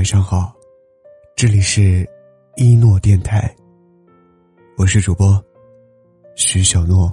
[0.00, 0.56] 晚上好，
[1.36, 2.08] 这里是
[2.56, 3.54] 一诺电台，
[4.78, 5.38] 我是主播
[6.34, 7.12] 徐小诺，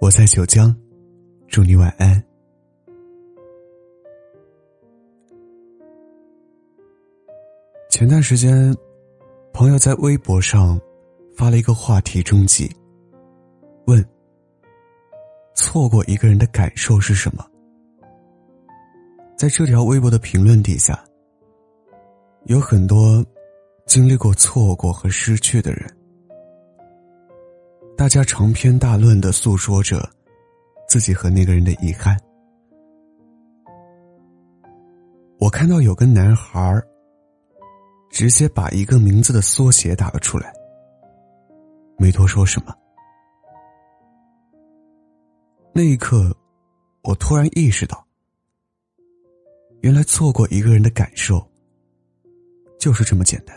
[0.00, 0.74] 我在九江，
[1.48, 2.24] 祝你晚安。
[7.90, 8.74] 前段时间，
[9.52, 10.80] 朋友在微博上
[11.36, 12.74] 发了一个话题征集，
[13.86, 14.02] 问：
[15.54, 17.46] 错过一个人的感受是什么？
[19.36, 20.98] 在这条微博的评论底下，
[22.44, 23.22] 有很多
[23.84, 25.96] 经历过错过和失去的人，
[27.98, 30.08] 大家长篇大论的诉说着
[30.88, 32.16] 自己和那个人的遗憾。
[35.38, 36.82] 我看到有个男孩儿
[38.08, 40.50] 直接把一个名字的缩写打了出来，
[41.98, 42.74] 没多说什么。
[45.74, 46.34] 那一刻，
[47.02, 48.05] 我突然意识到。
[49.86, 51.40] 原来错过一个人的感受，
[52.76, 53.56] 就是这么简单。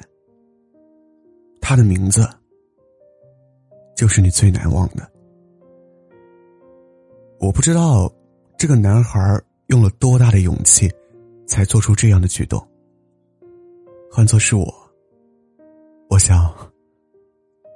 [1.59, 2.29] 他的名字，
[3.95, 5.11] 就是你最难忘的。
[7.39, 8.13] 我不知道
[8.59, 9.19] 这个男孩
[9.69, 10.87] 用了多大的勇气，
[11.47, 12.63] 才做出这样的举动。
[14.11, 14.71] 换做是我，
[16.11, 16.53] 我想，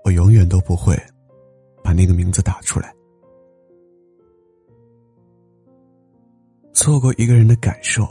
[0.04, 0.96] 我永远都不会
[1.84, 2.94] 把那个名字打出来。
[6.72, 8.08] 错过一个人的感受。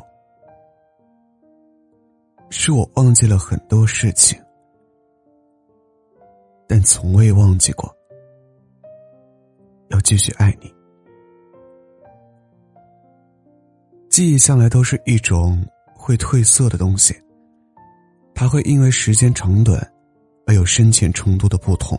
[2.54, 4.38] 是我忘记了很多事情，
[6.68, 7.90] 但从未忘记过
[9.88, 10.70] 要继续爱你。
[14.10, 17.14] 记忆向来都是一种会褪色的东西，
[18.34, 19.80] 它会因为时间长短
[20.46, 21.98] 而有深浅程度的不同。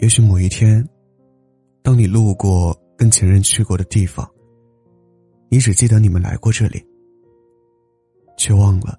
[0.00, 0.86] 也许某一天，
[1.82, 4.30] 当你路过跟前任去过的地方，
[5.48, 6.86] 你只记得你们来过这里。
[8.38, 8.96] 却忘了，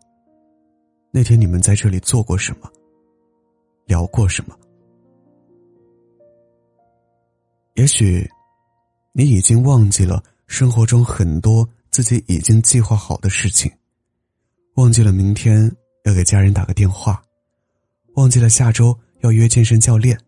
[1.10, 2.70] 那天你们在这里做过什么，
[3.88, 4.56] 聊过什么。
[7.76, 8.30] 也许，
[9.14, 13.72] 你已经忘记了生活中很多自己已经计划好的事情，
[14.76, 15.74] 忘记了明天
[16.04, 17.24] 要给家人打个电话，
[18.16, 20.20] 忘记了下周要约健身教练，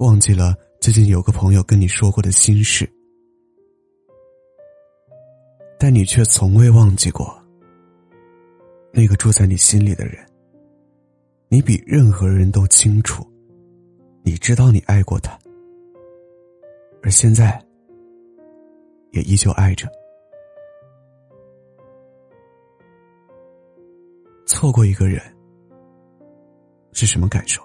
[0.00, 2.90] 忘记了最近有个朋友跟你说过的心事，
[5.78, 7.37] 但你却从未忘记过。
[8.90, 10.26] 那个住在你心里的人，
[11.48, 13.24] 你比任何人都清楚，
[14.22, 15.38] 你知道你爱过他，
[17.02, 17.62] 而现在
[19.12, 19.86] 也依旧爱着。
[24.46, 25.22] 错过一个人
[26.92, 27.62] 是什么感受？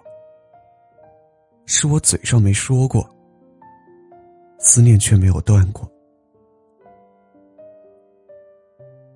[1.66, 3.10] 是我嘴上没说过，
[4.60, 5.90] 思念却没有断过。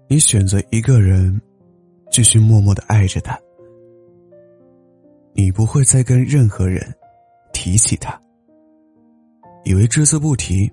[0.07, 1.39] 你选择一个人。
[2.17, 3.39] 继续默默的爱着他，
[5.33, 6.81] 你不会再跟任何人
[7.53, 8.19] 提起他，
[9.63, 10.67] 以为只字不提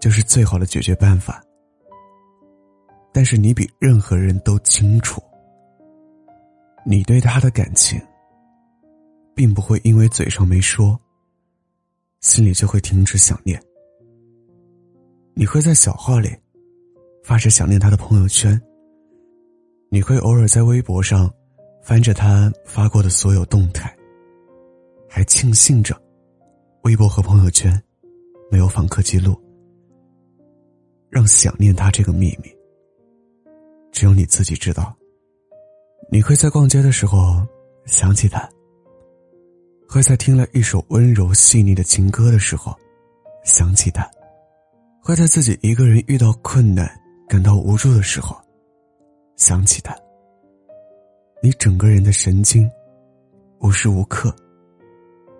[0.00, 1.42] 就是最好的解决办法。
[3.12, 5.20] 但是你比任何人都清楚，
[6.86, 8.00] 你对他的感情，
[9.34, 10.96] 并不会因为嘴上没说，
[12.20, 13.60] 心里就会停止想念。
[15.34, 16.30] 你会在小号里
[17.24, 18.56] 发着想念他的朋友圈。
[19.92, 21.28] 你会偶尔在微博上
[21.82, 23.92] 翻着他发过的所有动态，
[25.08, 26.00] 还庆幸着
[26.82, 27.76] 微博和朋友圈
[28.52, 29.36] 没有访客记录，
[31.08, 32.48] 让想念他这个秘密
[33.90, 34.96] 只有你自己知道。
[36.08, 37.44] 你会在逛街的时候
[37.84, 38.48] 想起他，
[39.88, 42.72] 会在听了一首温柔细腻的情歌的时候
[43.42, 44.08] 想起他，
[45.02, 46.88] 会在自己一个人遇到困难
[47.28, 48.40] 感到无助的时候。
[49.40, 49.96] 想起他，
[51.42, 52.70] 你整个人的神经，
[53.60, 54.30] 无时无刻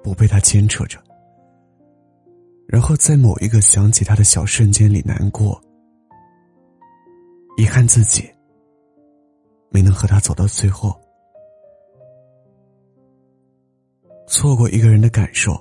[0.03, 0.99] 不被他牵扯着。
[2.67, 5.61] 然后在某一个想起他的小瞬间里难过，
[7.59, 8.27] 遗憾自己
[9.69, 10.99] 没能和他走到最后，
[14.27, 15.61] 错过一个人的感受，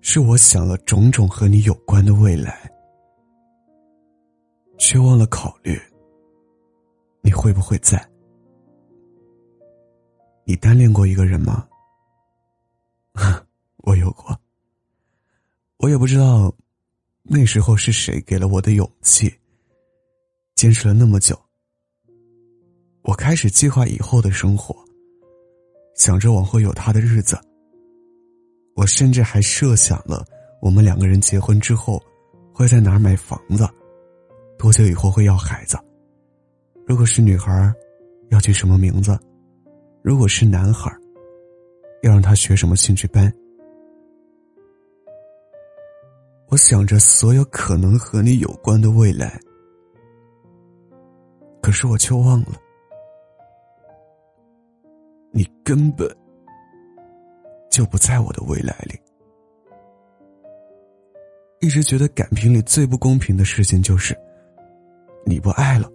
[0.00, 2.72] 是我想了种种和你有关的未来，
[4.78, 5.78] 却忘了考虑。
[7.24, 8.06] 你会不会在？
[10.44, 11.66] 你单恋过一个人吗？
[13.78, 14.38] 我有过。
[15.78, 16.54] 我也不知道，
[17.22, 19.32] 那时候是谁给了我的勇气，
[20.54, 21.34] 坚持了那么久。
[23.00, 24.76] 我开始计划以后的生活，
[25.96, 27.38] 想着往后有他的日子。
[28.74, 30.26] 我甚至还设想了，
[30.60, 32.02] 我们两个人结婚之后，
[32.52, 33.66] 会在哪儿买房子，
[34.58, 35.78] 多久以后会要孩子。
[36.86, 37.72] 如果是女孩，
[38.30, 39.18] 要取什么名字？
[40.02, 40.94] 如果是男孩，
[42.02, 43.32] 要让他学什么兴趣班？
[46.48, 49.40] 我想着所有可能和你有关的未来，
[51.62, 52.52] 可是我却忘了，
[55.32, 56.06] 你根本
[57.70, 59.00] 就不在我的未来里。
[61.60, 64.14] 一直觉得感情里最不公平的事情就是，
[65.24, 65.90] 你不爱了，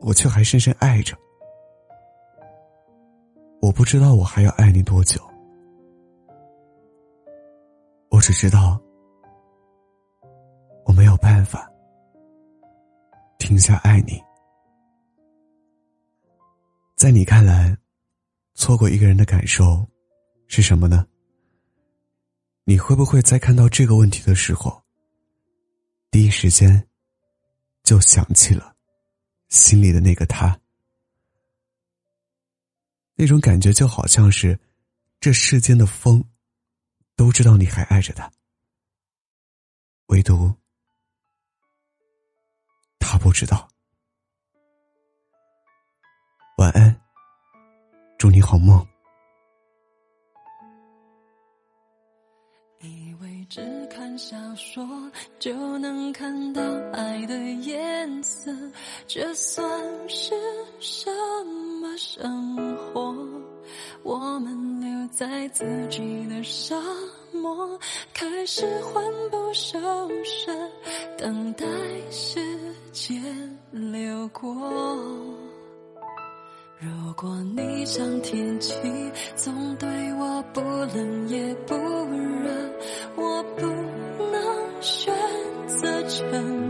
[0.00, 1.16] 我却还深深爱着。
[3.60, 5.20] 我不知道我还要爱你多久，
[8.08, 8.80] 我只知道
[10.86, 11.70] 我没有办法
[13.38, 14.20] 停下爱你。
[16.96, 17.76] 在你看来，
[18.54, 19.86] 错过一个人的感受
[20.46, 21.06] 是什么呢？
[22.64, 24.82] 你会不会在看到这个问题的时候，
[26.10, 26.86] 第一时间
[27.82, 28.69] 就想起了
[29.50, 30.58] 心里的那个他？
[33.14, 34.58] 那种感觉就好像是
[35.20, 36.24] 这世间的风
[37.14, 38.32] 都知道你还爱着他，
[40.06, 40.50] 唯独
[42.98, 43.68] 他不知道。
[46.56, 46.98] 晚安，
[48.16, 48.86] 祝你好梦。
[52.80, 54.82] 以为只看小说
[55.38, 56.62] 就能看到
[56.92, 58.09] 爱的颜
[59.06, 59.64] 这算
[60.08, 60.34] 是
[60.78, 61.10] 什
[61.80, 63.14] 么生活？
[64.02, 66.74] 我们留在自己的沙
[67.32, 67.78] 漠，
[68.14, 69.78] 开始魂不守
[70.24, 70.52] 舍，
[71.18, 71.66] 等待
[72.10, 72.40] 时
[72.92, 73.22] 间
[73.70, 74.50] 流过。
[76.78, 78.74] 如果你像天气，
[79.36, 82.50] 总对我不冷也不热。
[83.16, 83.66] 我不
[84.32, 85.14] 能选
[85.68, 86.69] 择沉默，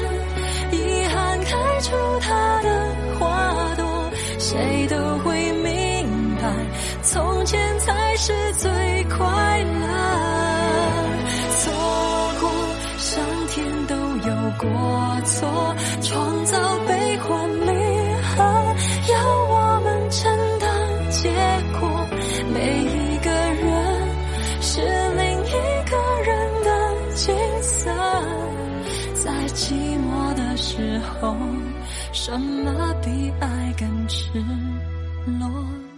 [7.03, 8.69] 从前才是最
[9.05, 9.17] 快
[9.63, 9.87] 乐。
[11.59, 11.71] 错
[12.39, 12.49] 过，
[12.97, 16.57] 上天都有过错，创造
[16.87, 17.67] 悲欢离
[18.23, 18.43] 合，
[19.11, 19.13] 要
[19.49, 20.19] 我们承
[20.59, 20.69] 担
[21.09, 21.29] 结
[21.79, 22.07] 果。
[22.53, 23.67] 每一个人
[24.61, 24.81] 是
[25.15, 25.49] 另一
[25.89, 26.29] 个人
[26.63, 26.69] 的
[27.15, 27.89] 景色。
[29.23, 31.35] 在寂寞的时候，
[32.11, 34.43] 什么比爱更赤
[35.39, 35.90] 裸？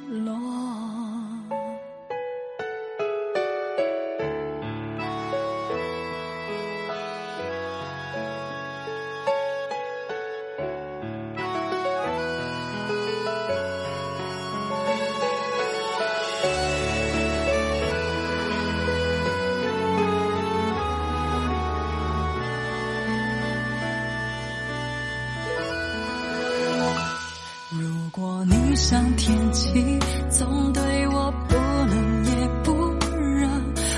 [28.75, 29.99] 像天气，
[30.29, 32.73] 总对我不冷也不
[33.11, 33.47] 热，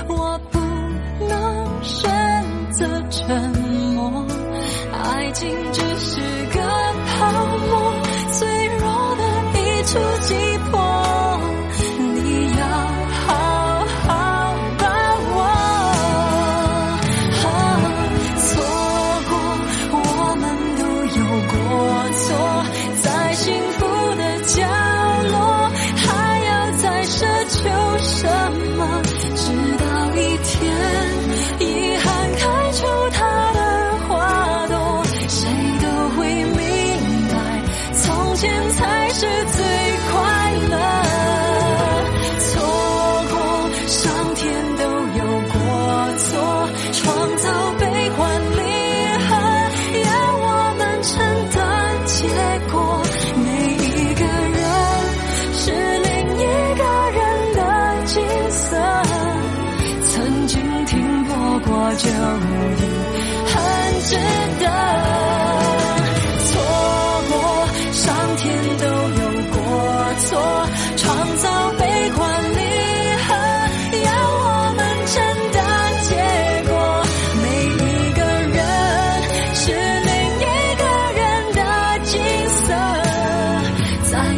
[0.08, 0.58] 我不
[1.26, 3.50] 能选择沉
[3.94, 4.26] 默，
[4.92, 5.48] 爱情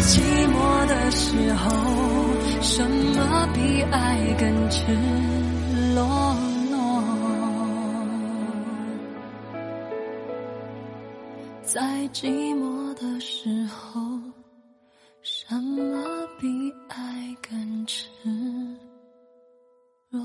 [0.08, 1.70] 寂寞的时候
[2.62, 4.86] 什么比爱更赤
[5.94, 6.34] 裸
[6.70, 7.04] 裸
[11.62, 14.00] 在寂寞的时候
[15.20, 16.48] 什么比
[16.88, 18.08] 爱更赤
[20.08, 20.22] 裸